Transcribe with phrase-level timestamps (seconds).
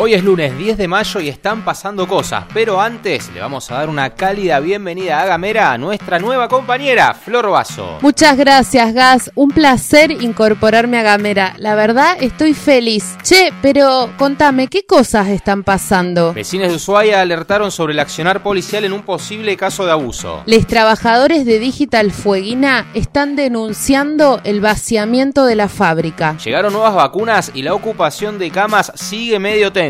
[0.00, 3.78] Hoy es lunes 10 de mayo y están pasando cosas, pero antes le vamos a
[3.78, 7.98] dar una cálida bienvenida a Gamera a nuestra nueva compañera, Flor Vaso.
[8.00, 9.32] Muchas gracias, Gas.
[9.34, 11.54] Un placer incorporarme a Gamera.
[11.58, 13.16] La verdad, estoy feliz.
[13.24, 16.32] Che, pero contame, ¿qué cosas están pasando?
[16.32, 20.44] Vecinos de Ushuaia alertaron sobre el accionar policial en un posible caso de abuso.
[20.46, 26.36] Los trabajadores de Digital Fueguina están denunciando el vaciamiento de la fábrica.
[26.38, 29.87] Llegaron nuevas vacunas y la ocupación de camas sigue medio tensa.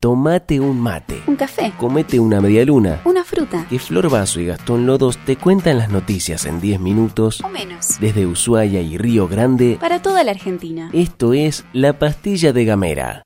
[0.00, 1.22] Tomate un mate.
[1.26, 1.72] Un café.
[1.76, 3.02] Comete una media luna.
[3.04, 3.66] Una fruta.
[3.68, 7.42] Que Flor Vaso y Gastón Lodos te cuentan las noticias en 10 minutos.
[7.44, 8.00] O menos.
[8.00, 9.76] Desde Ushuaia y Río Grande.
[9.78, 10.88] Para toda la Argentina.
[10.94, 13.22] Esto es La Pastilla de Gamera.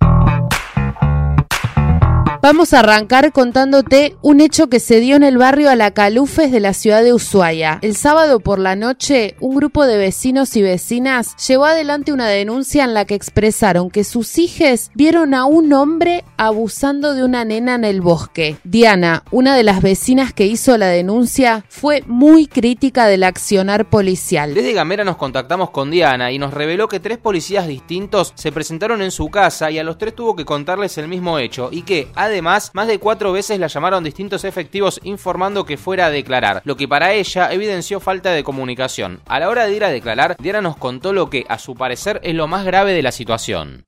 [2.42, 6.74] Vamos a arrancar contándote un hecho que se dio en el barrio Alacalufes de la
[6.74, 7.78] ciudad de Ushuaia.
[7.82, 12.82] El sábado por la noche, un grupo de vecinos y vecinas llevó adelante una denuncia
[12.82, 17.76] en la que expresaron que sus hijas vieron a un hombre abusando de una nena
[17.76, 18.56] en el bosque.
[18.64, 24.52] Diana, una de las vecinas que hizo la denuncia, fue muy crítica del accionar policial.
[24.52, 29.00] Desde Gamera nos contactamos con Diana y nos reveló que tres policías distintos se presentaron
[29.00, 32.08] en su casa y a los tres tuvo que contarles el mismo hecho y que,
[32.16, 36.76] Además, más de cuatro veces la llamaron distintos efectivos informando que fuera a declarar, lo
[36.76, 39.20] que para ella evidenció falta de comunicación.
[39.26, 42.20] A la hora de ir a declarar, Diana nos contó lo que, a su parecer,
[42.22, 43.84] es lo más grave de la situación.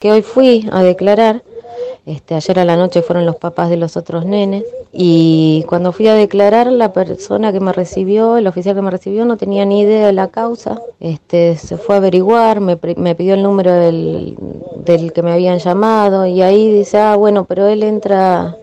[0.00, 1.42] Que hoy fui a declarar,
[2.06, 6.08] este, ayer a la noche fueron los papás de los otros nenes y cuando fui
[6.08, 9.80] a declarar la persona que me recibió, el oficial que me recibió no tenía ni
[9.80, 14.36] idea de la causa, este, se fue a averiguar, me, me pidió el número del,
[14.84, 18.56] del que me habían llamado y ahí dice, ah, bueno, pero él entra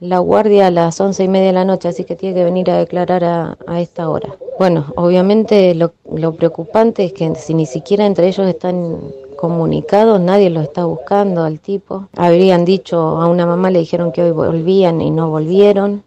[0.00, 2.70] la guardia a las once y media de la noche, así que tiene que venir
[2.70, 4.36] a declarar a, a esta hora.
[4.58, 8.98] Bueno, obviamente lo, lo, preocupante es que si ni siquiera entre ellos están
[9.36, 12.08] comunicados, nadie lo está buscando al tipo.
[12.16, 16.02] Habrían dicho a una mamá, le dijeron que hoy volvían y no volvieron.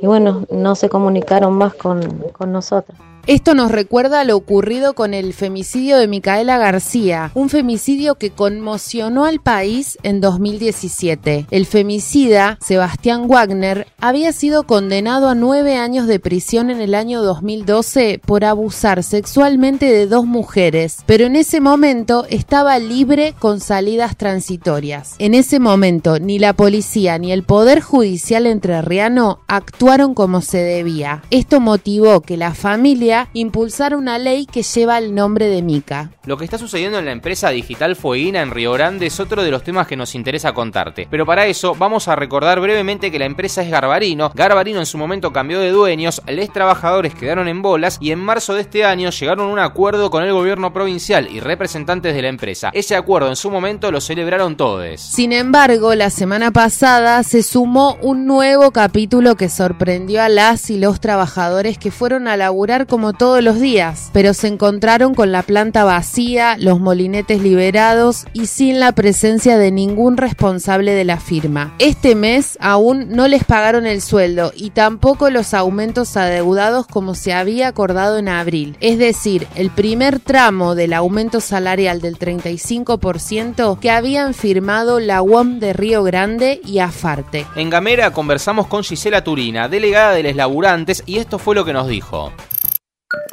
[0.00, 2.00] Y bueno, no se comunicaron más con,
[2.32, 2.98] con nosotros.
[3.26, 9.24] Esto nos recuerda lo ocurrido con el femicidio de Micaela García, un femicidio que conmocionó
[9.24, 11.46] al país en 2017.
[11.50, 17.22] El femicida, Sebastián Wagner, había sido condenado a nueve años de prisión en el año
[17.22, 24.18] 2012 por abusar sexualmente de dos mujeres, pero en ese momento estaba libre con salidas
[24.18, 25.14] transitorias.
[25.18, 31.22] En ese momento ni la policía ni el Poder Judicial entrerriano actuaron como se debía.
[31.30, 36.10] Esto motivó que la familia impulsar una ley que lleva el nombre de Mica.
[36.26, 39.50] Lo que está sucediendo en la empresa digital Fueguina en Río Grande es otro de
[39.50, 41.06] los temas que nos interesa contarte.
[41.10, 44.32] Pero para eso vamos a recordar brevemente que la empresa es Garbarino.
[44.34, 48.54] Garbarino en su momento cambió de dueños, les trabajadores quedaron en bolas y en marzo
[48.54, 52.28] de este año llegaron a un acuerdo con el gobierno provincial y representantes de la
[52.28, 52.70] empresa.
[52.72, 55.00] Ese acuerdo en su momento lo celebraron todos.
[55.00, 60.78] Sin embargo, la semana pasada se sumó un nuevo capítulo que sorprendió a las y
[60.78, 65.42] los trabajadores que fueron a laburar como todos los días, pero se encontraron con la
[65.42, 71.74] planta vacía, los molinetes liberados y sin la presencia de ningún responsable de la firma.
[71.78, 77.32] Este mes aún no les pagaron el sueldo y tampoco los aumentos adeudados como se
[77.32, 78.76] había acordado en abril.
[78.80, 85.58] Es decir, el primer tramo del aumento salarial del 35% que habían firmado la UOM
[85.58, 87.46] de Río Grande y Afarte.
[87.56, 91.72] En Gamera conversamos con Gisela Turina, delegada de los laburantes, y esto fue lo que
[91.72, 92.32] nos dijo.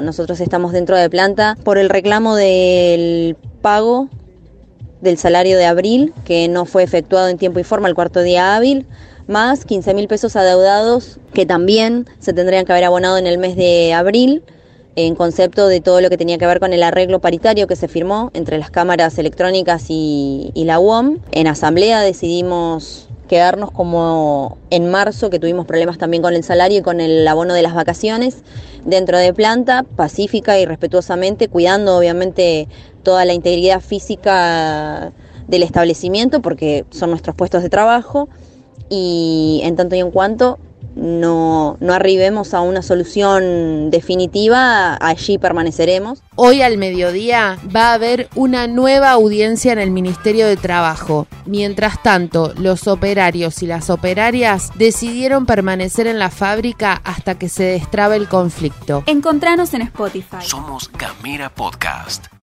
[0.00, 4.08] Nosotros estamos dentro de planta por el reclamo del pago
[5.00, 8.54] del salario de abril, que no fue efectuado en tiempo y forma el cuarto día
[8.56, 8.86] hábil,
[9.26, 13.56] más 15 mil pesos adeudados que también se tendrían que haber abonado en el mes
[13.56, 14.42] de abril
[14.94, 17.88] en concepto de todo lo que tenía que ver con el arreglo paritario que se
[17.88, 21.18] firmó entre las cámaras electrónicas y, y la UOM.
[21.32, 26.82] En asamblea decidimos quedarnos como en marzo, que tuvimos problemas también con el salario y
[26.82, 28.42] con el abono de las vacaciones,
[28.84, 32.68] dentro de planta, pacífica y respetuosamente, cuidando obviamente
[33.02, 35.12] toda la integridad física
[35.48, 38.28] del establecimiento, porque son nuestros puestos de trabajo,
[38.90, 40.58] y en tanto y en cuanto
[40.94, 46.22] no, no arribemos a una solución definitiva, allí permaneceremos.
[46.36, 51.26] Hoy al mediodía va a haber una nueva audiencia en el Ministerio de Trabajo.
[51.46, 57.64] Mientras tanto, los operarios y las operarias decidieron permanecer en la fábrica hasta que se
[57.64, 59.04] destrabe el conflicto.
[59.06, 60.38] Encontranos en Spotify.
[60.40, 62.41] Somos Gamera Podcast.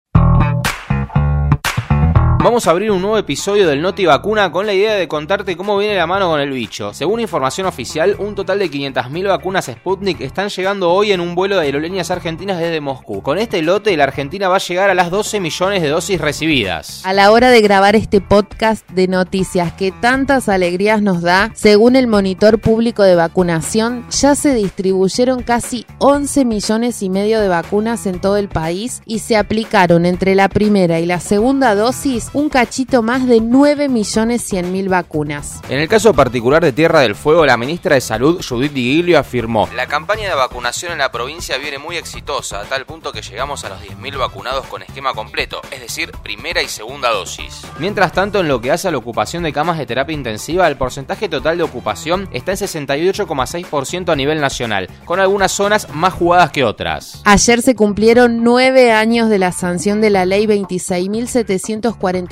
[2.46, 5.80] Vamos a abrir un nuevo episodio del Noti Vacuna con la idea de contarte cómo
[5.80, 6.94] viene la mano con el bicho.
[6.94, 11.56] Según información oficial, un total de 500.000 vacunas Sputnik están llegando hoy en un vuelo
[11.56, 13.24] de aerolíneas argentinas desde Moscú.
[13.24, 17.02] Con este lote, la Argentina va a llegar a las 12 millones de dosis recibidas.
[17.04, 21.96] A la hora de grabar este podcast de noticias que tantas alegrías nos da, según
[21.96, 28.06] el monitor público de vacunación, ya se distribuyeron casi 11 millones y medio de vacunas
[28.06, 32.50] en todo el país y se aplicaron entre la primera y la segunda dosis un
[32.50, 35.62] cachito más de 9 millones 100 mil vacunas.
[35.70, 39.70] En el caso particular de Tierra del Fuego, la ministra de Salud, Judith Di afirmó:
[39.74, 43.64] La campaña de vacunación en la provincia viene muy exitosa, a tal punto que llegamos
[43.64, 47.62] a los 10.000 vacunados con esquema completo, es decir, primera y segunda dosis.
[47.80, 50.76] Mientras tanto, en lo que hace a la ocupación de camas de terapia intensiva, el
[50.76, 56.52] porcentaje total de ocupación está en 68,6% a nivel nacional, con algunas zonas más jugadas
[56.52, 57.22] que otras.
[57.24, 62.25] Ayer se cumplieron nueve años de la sanción de la ley 26.740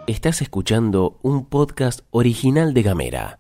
[0.07, 3.39] Estás escuchando un podcast original de Gamera.